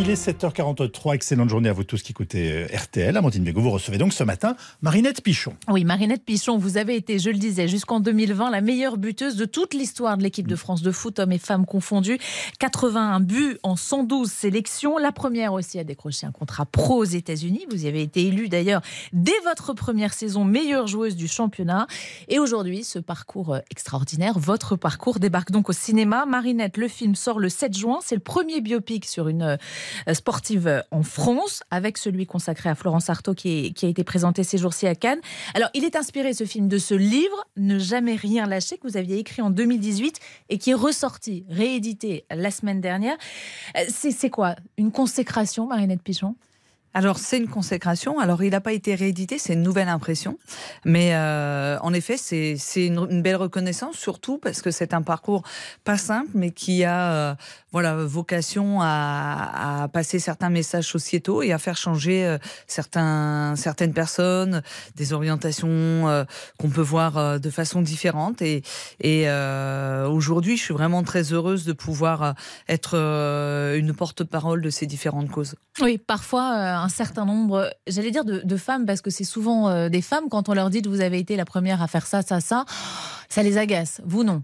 [0.00, 3.16] Il est 7h43, excellente journée à vous tous qui écoutez euh, RTL.
[3.16, 5.54] Amandine Bégaud, vous recevez donc ce matin Marinette Pichon.
[5.68, 9.44] Oui, Marinette Pichon, vous avez été, je le disais, jusqu'en 2020, la meilleure buteuse de
[9.44, 12.20] toute l'histoire de l'équipe de France de foot, hommes et femmes confondus.
[12.60, 14.98] 81 buts en 112 sélections.
[14.98, 17.66] La première aussi à décrocher un contrat pro aux États-Unis.
[17.68, 21.88] Vous y avez été élue d'ailleurs dès votre première saison meilleure joueuse du championnat.
[22.28, 26.24] Et aujourd'hui, ce parcours euh, extraordinaire, votre parcours débarque donc au cinéma.
[26.24, 27.98] Marinette, le film sort le 7 juin.
[28.00, 29.56] C'est le premier biopic sur une euh,
[30.12, 34.86] sportive en France, avec celui consacré à Florence Artaud qui, a été présenté ces jours-ci
[34.86, 35.20] à Cannes.
[35.54, 38.96] Alors, il est inspiré, ce film, de ce livre, Ne jamais rien lâcher, que vous
[38.96, 43.16] aviez écrit en 2018 et qui est ressorti, réédité la semaine dernière.
[43.76, 44.56] Euh, C'est quoi?
[44.76, 46.34] Une consécration, Marinette Pichon?
[46.94, 48.18] Alors c'est une consécration.
[48.18, 50.38] Alors il n'a pas été réédité, c'est une nouvelle impression.
[50.84, 55.42] Mais euh, en effet, c'est une, belle reconnaissance, surtout parce que c'est un parcours
[55.84, 57.34] pas simple, mais qui a euh,
[57.72, 64.62] voilà vocation à, passer certains messages sociétaux et à faire changer euh, certaines personnes,
[64.96, 66.24] des orientations euh,
[66.58, 68.42] qu'on peut voir euh, de façon différente.
[68.42, 68.62] Et,
[70.08, 72.34] aujourd'hui, je suis vraiment très heureuse de pouvoir
[72.68, 72.94] être
[73.76, 75.54] une porte-parole de ces différentes causes.
[75.80, 80.02] Oui, parfois un certain nombre, j'allais dire de, de, femmes, parce que c'est souvent des
[80.02, 82.40] femmes, quand on leur dit que vous avez été la première à faire ça, ça,
[82.40, 82.64] ça,
[83.28, 84.00] ça les agace.
[84.04, 84.42] Vous, non.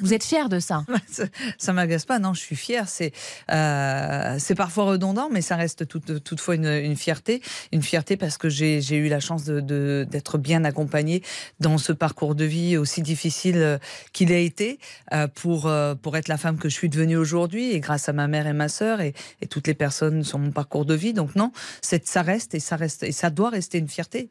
[0.00, 0.84] Vous êtes fière de ça?
[1.12, 1.24] Ça,
[1.58, 2.56] ça m'agace pas, non, je suis.
[2.86, 3.12] C'est
[3.50, 7.42] euh, c'est parfois redondant, mais ça reste tout, toutefois une, une, fierté.
[7.72, 11.22] Une fierté parce que j'ai eu la chance d'être bien accompagnée
[11.60, 13.80] dans ce parcours de vie aussi difficile
[14.12, 14.78] qu'il a été
[15.12, 15.70] euh, pour,
[16.02, 18.52] pour être la femme que je suis devenue aujourd'hui et grâce à ma mère et
[18.52, 21.12] ma sœur et, et toutes les personnes sur mon parcours de vie.
[21.12, 24.30] Donc non, ça reste et ça reste et ça doit rester une fierté.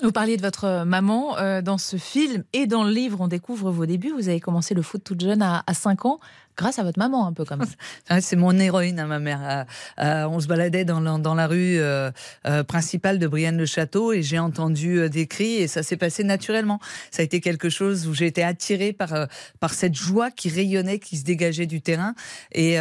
[0.00, 3.72] Vous parliez de votre maman euh, dans ce film et dans le livre, on découvre
[3.72, 4.12] vos débuts.
[4.12, 6.20] Vous avez commencé le foot toute jeune à, à 5 ans
[6.56, 8.20] grâce à votre maman, un peu comme ça.
[8.20, 9.40] C'est mon héroïne, hein, ma mère.
[9.42, 12.10] Euh, euh, on se baladait dans, la, dans la rue euh,
[12.46, 16.78] euh, principale de Brienne-le-Château et j'ai entendu euh, des cris et ça s'est passé naturellement.
[17.10, 19.26] Ça a été quelque chose où j'ai été attirée par, euh,
[19.58, 22.14] par cette joie qui rayonnait, qui se dégageait du terrain.
[22.52, 22.78] Et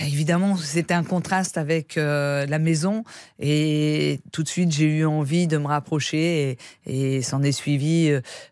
[0.00, 3.04] Évidemment, c'était un contraste avec euh, la maison
[3.38, 8.10] et tout de suite j'ai eu envie de me rapprocher et, s'en est suivi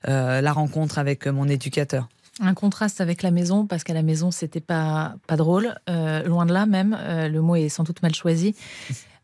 [0.08, 2.08] euh, la rencontre avec mon éducateur.
[2.40, 6.46] Un contraste avec la maison parce qu'à la maison c'était pas pas drôle, euh, loin
[6.46, 6.96] de là même.
[6.98, 8.54] Euh, le mot est sans doute mal choisi.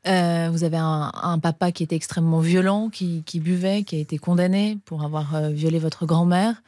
[0.07, 4.79] Euh, vous avez un, papa qui était extrêmement violent, qui, buvait, qui a été condamné
[4.85, 6.63] pour avoir euh, violé votre grand-mère.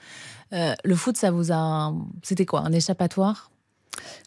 [0.53, 3.51] Euh, le foot, ça vous a, c'était quoi, un échappatoire?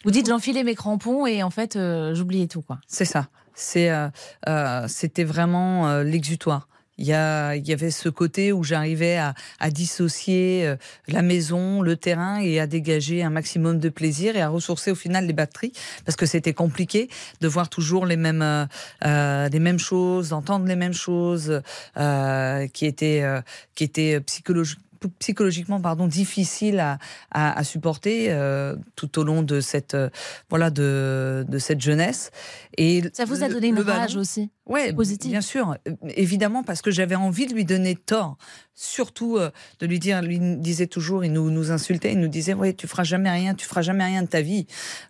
[0.03, 2.79] Vous dites j'enfilais mes crampons et en fait euh, j'oubliais tout quoi.
[2.87, 3.27] C'est ça.
[3.75, 4.09] Euh,
[4.47, 6.67] euh, c'était vraiment l'exutoire.
[6.99, 10.75] Il y, avait ce côté où j'arrivais à, dissocier
[11.07, 14.95] la maison, le terrain et à dégager un maximum de plaisir et à ressourcer au
[14.95, 15.73] final les batteries
[16.05, 17.09] parce que c'était compliqué
[17.41, 18.67] de voir toujours les mêmes,
[19.01, 21.63] les mêmes choses, d'entendre les mêmes choses
[21.95, 23.25] qui étaient,
[23.73, 24.79] qui étaient psychologiques
[25.09, 26.97] psychologiquement pardon difficile à,
[27.31, 30.09] à, à supporter euh, tout au long de cette euh,
[30.49, 32.31] voilà de, de cette jeunesse.
[32.77, 34.49] Et ça vous a donné une rage aussi?
[34.65, 35.31] Ouais positive?
[35.31, 35.75] bien sûr.
[36.15, 38.37] Évidemment parce que j'avais envie de lui donner tort.
[38.75, 42.53] Surtout euh, de lui dire lui disait toujours il nous nous insultait il nous disait
[42.53, 44.67] ouais tu feras jamais rien tu feras jamais rien de ta vie.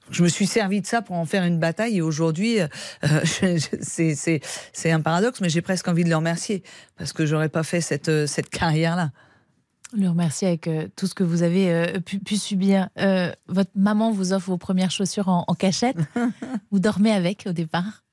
[0.10, 2.58] Je me suis servi de ça pour en faire une bataille et aujourd'hui
[3.24, 4.42] c'est c'est
[4.74, 6.64] c'est un paradoxe mais j'ai presque envie de le remercier
[6.98, 9.12] parce que j'aurais pas fait cette cette carrière là
[9.96, 12.90] le remercier avec euh, tout ce que vous avez euh, pu, pu, subir.
[13.00, 15.98] Euh, votre maman vous offre vos premières chaussures en, en cachette.
[16.72, 18.04] vous dormez avec au départ?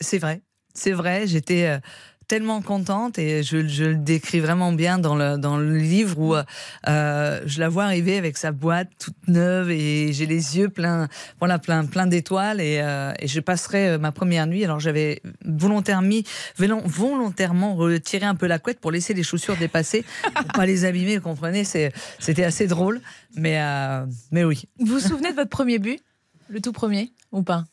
[0.00, 0.42] C'est vrai,
[0.74, 1.26] c'est vrai.
[1.26, 1.80] J'étais
[2.30, 6.36] tellement contente et je, je, le décris vraiment bien dans le, dans le livre où
[6.36, 11.08] euh, je la vois arriver avec sa boîte toute neuve et j'ai les yeux pleins,
[11.40, 14.64] voilà, plein, plein d'étoiles et, euh, et, je passerai ma première nuit.
[14.64, 16.20] Alors j'avais volontairement,
[16.56, 21.16] volontairement retiré un peu la couette pour laisser les chaussures dépasser, pour pas les abîmer,
[21.16, 23.00] vous comprenez C'était assez drôle,
[23.34, 24.66] mais, euh, mais oui.
[24.78, 26.00] Vous vous souvenez de votre premier but
[26.48, 27.64] Le tout premier ou pas?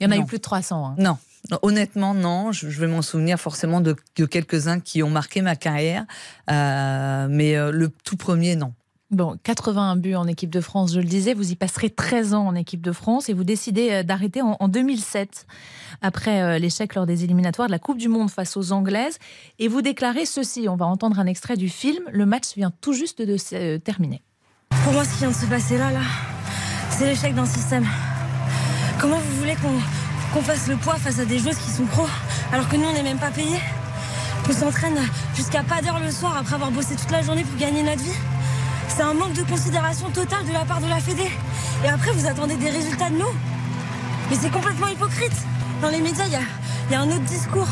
[0.00, 0.86] Il y en a eu plus de 300.
[0.86, 0.94] Hein.
[0.96, 1.18] Non,
[1.62, 2.52] Honnêtement, non.
[2.52, 6.04] Je, vais m'en souvenir forcément de, de quelques-uns qui ont marqué ma carrière.
[6.50, 8.72] Euh, mais euh, le tout premier, non.
[9.10, 12.46] Bon, 81 buts en équipe de France, je le disais, vous y passerez 13 ans
[12.46, 15.46] en équipe de France et vous décidez euh, d'arrêter en, en, 2007,
[16.00, 19.18] après l'échec lors des éliminatoires de la Coupe du Monde face aux Anglaises.
[19.58, 22.94] Et vous déclarez ceci, on va entendre un extrait du film, le match vient tout
[22.94, 24.22] juste de se terminer.
[24.82, 26.02] Pour moi, ce qui vient de se passer là, là,
[26.90, 27.86] c'est l'échec d'un système.
[29.00, 30.03] Comment vous voulez qu'on
[30.34, 32.08] qu'on fasse le poids face à des joueuses qui sont pros
[32.52, 33.60] alors que nous on n'est même pas payés
[34.48, 34.98] On s'entraîne
[35.36, 38.18] jusqu'à pas d'heure le soir après avoir bossé toute la journée pour gagner notre vie.
[38.88, 41.30] C'est un manque de considération totale de la part de la Fédé.
[41.84, 43.32] Et après, vous attendez des résultats de nous
[44.28, 45.32] Mais c'est complètement hypocrite.
[45.80, 47.68] Dans les médias, il y a, un autre discours.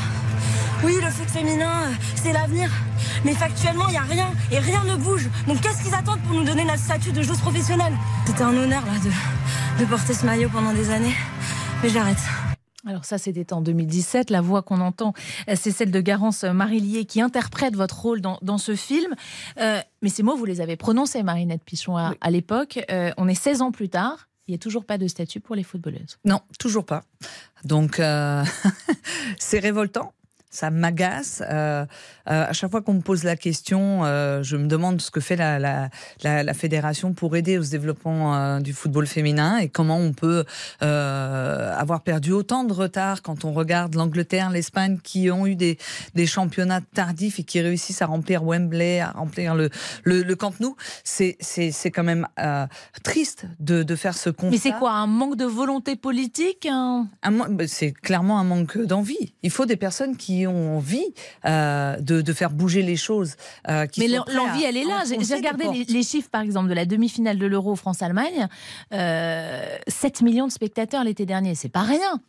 [0.84, 2.70] Oui, le foot féminin, c'est l'avenir.
[3.24, 5.28] Mais factuellement, il n'y a rien et rien ne bouge.
[5.48, 7.94] Donc qu'est-ce qu'ils attendent pour nous donner notre statut de joueuse professionnelle?
[8.26, 9.10] C'était un honneur là,
[9.78, 11.16] de porter ce maillot pendant des années.
[11.82, 12.22] Mais j'arrête.
[12.87, 14.31] Alors ça, c'était en 2017.
[14.31, 15.14] La voix qu'on entend,
[15.49, 19.14] euh, c'est celle de Garance Marillier qui interprète votre rôle dans, dans ce film.
[19.58, 22.81] Euh, mais ces mots, vous les avez prononcés, Marinette Pichon, à, à l'époque.
[22.90, 24.29] Euh, on est 16 ans plus tard.
[24.49, 26.19] Il n'y a toujours pas de statut pour les footballeuses.
[26.25, 27.05] Non, toujours pas.
[27.64, 28.44] Donc, euh,
[29.38, 30.12] c'est révoltant
[30.52, 31.43] ça m'agace.
[31.50, 31.84] Euh,
[32.31, 35.19] euh, à chaque fois qu'on me pose la question, euh, je me demande ce que
[35.19, 35.88] fait la, la,
[36.22, 40.44] la, la fédération pour aider au développement du football féminin et comment on peut
[40.81, 45.78] avoir perdu autant de retard quand on regarde l'Angleterre, l'Espagne, qui ont eu des,
[46.14, 49.70] des championnats tardifs et qui réussissent à remplir Wembley, à remplir le,
[50.05, 50.76] le, le Camp Nou.
[51.02, 51.37] C'est
[51.94, 52.28] quand même
[53.02, 54.50] triste de, de faire ce constat.
[54.50, 57.08] Mais c'est quoi Un manque de volonté politique un...
[57.66, 59.32] C'est clairement un manque d'envie.
[59.43, 63.34] Il faut des personnes qui ont envie euh, de, de, faire bouger les choses.
[63.68, 65.02] Euh, qui Mais l'envie, elle est là.
[65.06, 68.48] J'ai regardé les, les, chiffres, par exemple, de la demi-finale de l'Euro France-Allemagne.
[68.92, 71.54] Euh, 7 millions de spectateurs l'été dernier.
[71.54, 72.20] C'est pas rien.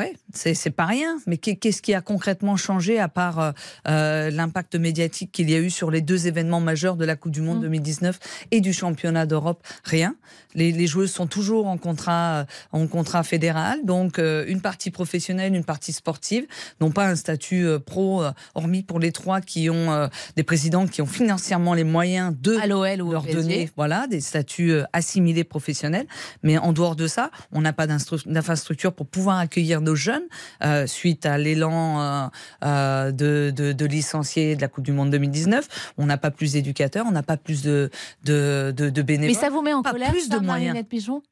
[0.00, 1.18] Oui, c'est pas rien.
[1.26, 3.52] Mais qu'est-ce qui a concrètement changé à part euh,
[3.86, 7.32] euh, l'impact médiatique qu'il y a eu sur les deux événements majeurs de la Coupe
[7.32, 7.62] du Monde mmh.
[7.62, 8.18] 2019
[8.50, 9.62] et du championnat d'Europe?
[9.84, 10.16] Rien.
[10.54, 14.90] Les, les, joueuses sont toujours en contrat, euh, en contrat fédéral, donc euh, une partie
[14.90, 16.46] professionnelle, une partie sportive,
[16.80, 18.24] n'ont pas un statut euh, pro,
[18.54, 22.56] hormis pour les trois qui ont des présidents qui ont financièrement les moyens de
[23.02, 26.06] ou leur donner, voilà, des statuts assimilés professionnels.
[26.42, 30.22] Mais en dehors de ça, on n'a pas d'infrastructure pour pouvoir accueillir nos jeunes
[30.62, 32.26] euh, suite à l'élan euh,
[32.64, 35.92] euh, de, de, de, licenciés de la Coupe du Monde 2019.
[35.98, 37.90] On n'a pas plus d'éducateurs, on n'a pas plus de,
[38.24, 39.34] de, de, de, bénévoles.
[39.34, 40.76] Mais ça vous met en pas colère, plus ça, de moyens.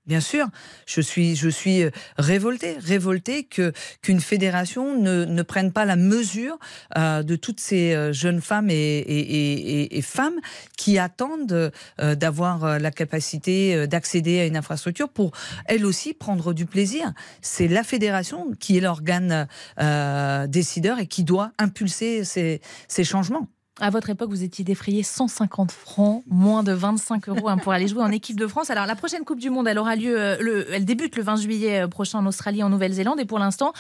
[0.07, 0.47] Bien sûr,
[0.87, 1.85] je suis, je suis
[2.17, 3.73] révoltée, révoltée que
[4.03, 6.59] qu'une fédération ne, ne prenne pas la mesure
[6.97, 10.39] euh, de toutes ces jeunes femmes et, et, et, et femmes
[10.77, 15.33] qui attendent d'avoir la capacité d'accéder à une infrastructure pour
[15.67, 17.13] elles aussi prendre du plaisir.
[17.41, 19.47] C'est la fédération qui est l'organe
[19.81, 22.61] euh, décideur et qui doit impulser ces,
[23.05, 23.49] changements.
[23.81, 27.87] À votre époque, vous étiez défrayé 150 francs, moins de 25 euros hein, pour aller
[27.87, 28.71] jouer en équipe de France.
[28.71, 31.37] Alors, la prochaine Coupe du Monde, elle aura lieu, euh, le, elle débute le 20
[31.37, 33.21] juillet euh, prochain en Australie, en Nouvelle-Zélande.
[33.21, 33.73] Et pour l'instant,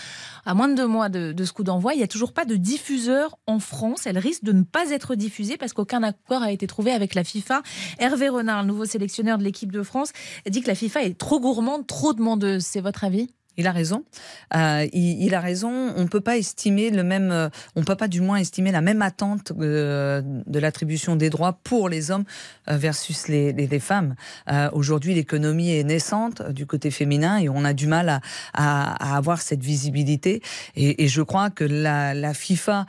[0.46, 2.44] à moins de deux mois de, de ce coup d'envoi, il n'y a toujours pas
[2.44, 4.06] de diffuseur en France.
[4.06, 7.24] Elle risque de ne pas être diffusée parce qu'aucun accord a été trouvé avec la
[7.24, 7.62] FIFA.
[7.98, 10.12] Hervé Renard, le nouveau sélectionneur de l'équipe de France,
[10.48, 12.62] dit que la FIFA est trop gourmande, trop demandeuse.
[12.64, 13.28] C'est votre avis?
[13.58, 14.04] Il a raison.
[14.54, 15.92] Euh, il, a raison.
[15.96, 17.32] On peut pas estimer le même.
[17.32, 21.58] Euh, on peut pas du moins estimer la même attente euh, de l'attribution des droits
[21.64, 22.24] pour les hommes
[22.68, 24.14] versus les, femmes.
[24.72, 28.20] Aujourd'hui, l'économie est naissante du côté féminin et on a du mal
[28.54, 30.42] à, avoir cette visibilité.
[30.76, 32.86] Et, je crois que la, FIFA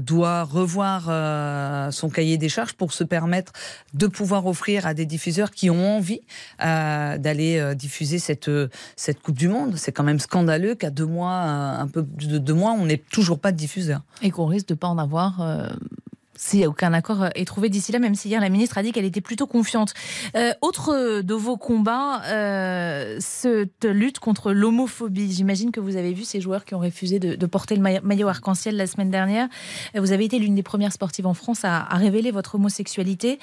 [0.00, 3.52] doit revoir son cahier des charges pour se permettre
[3.94, 6.22] de pouvoir offrir à des diffuseurs qui ont envie
[6.58, 9.76] d'aller diffuser cette Coupe du Monde.
[10.00, 13.52] Quand même scandaleux qu'à deux mois, un peu de deux mois, on n'ait toujours pas
[13.52, 14.00] de diffuseur.
[14.22, 15.42] Et qu'on risque de pas en avoir.
[16.54, 18.92] Euh a aucun accord est trouvé d'ici là, même si hier la ministre a dit
[18.92, 19.94] qu'elle était plutôt confiante.
[20.36, 25.32] Euh, autre de vos combats, euh, cette lutte contre l'homophobie.
[25.32, 28.76] J'imagine que vous avez vu ces joueurs qui ont refusé de, porter le maillot arc-en-ciel
[28.76, 29.48] la semaine dernière.
[29.94, 33.38] Vous avez été l'une des premières sportives en France à, révéler votre homosexualité.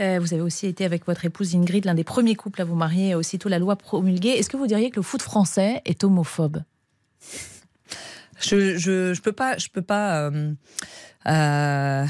[0.00, 2.74] Euh, vous avez aussi été avec votre épouse Ingrid l'un des premiers couples à vous
[2.74, 4.30] marier aussitôt la loi promulguée.
[4.30, 6.62] Est-ce que vous diriez que le foot français est homophobe?
[8.40, 10.30] Je, je, je peux pas, je peux pas.
[10.30, 10.52] Euh
[11.26, 12.06] euh,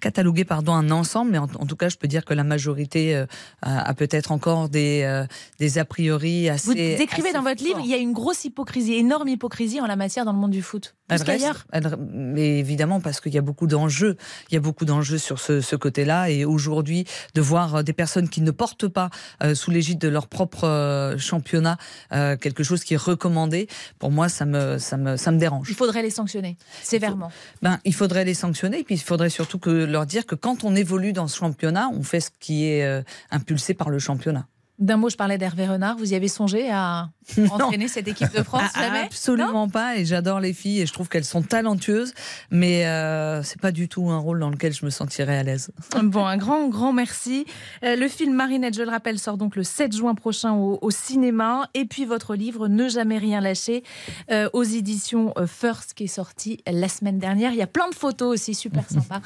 [0.00, 3.16] cataloguer pardon un ensemble, mais en, en, tout cas, je peux dire que la majorité
[3.16, 3.26] euh,
[3.62, 5.26] a, a peut-être encore des euh,
[5.58, 6.68] des a priori assez.
[6.68, 9.86] Vous décrivez assez dans votre livre, il y a une grosse hypocrisie, énorme hypocrisie en
[9.86, 10.94] la matière dans le monde du foot.
[11.08, 11.28] Reste,
[11.72, 14.16] elle, mais évidemment parce qu'il y a beaucoup d'enjeux,
[14.50, 18.28] il y a beaucoup d'enjeux sur ce, ce côté-là, et aujourd'hui de voir des personnes
[18.28, 19.10] qui ne portent pas
[19.54, 21.76] sous l'égide de leur propre championnat
[22.10, 23.68] quelque chose qui est recommandé,
[24.00, 25.68] pour moi ça me ça me ça me dérange.
[25.70, 27.30] Il faudrait les sanctionner sévèrement.
[27.62, 30.76] Ben il faudrait les sanctionner, et puis il faudrait surtout leur dire que quand on
[30.76, 34.46] évolue dans ce championnat, on fait ce qui est euh, impulsé par le championnat.
[34.78, 35.96] D'un mot, je parlais d'Hervé Renard.
[35.96, 37.08] Vous y avez songé à
[37.50, 39.00] entraîner cette équipe de France Ah, jamais?
[39.00, 39.96] Absolument pas.
[39.96, 42.12] Et j'adore les filles et je trouve qu'elles sont talentueuses.
[42.50, 45.70] Mais euh, c'est pas du tout un rôle dans lequel je me sentirais à l'aise.
[46.02, 47.46] Bon, un grand, grand merci.
[47.84, 50.90] Euh, le film Marinette, je le rappelle, sort donc le 7 juin prochain au, au
[50.90, 51.68] cinéma.
[51.74, 53.82] Et puis votre livre Ne jamais rien lâcher
[54.30, 57.52] euh, aux éditions euh, First qui est sorti la semaine dernière.
[57.52, 59.20] Il y a plein de photos aussi super sympas.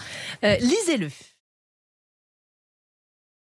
[0.45, 1.09] Euh, Lisez-le.